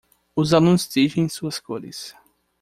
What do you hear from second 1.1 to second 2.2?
suas cores.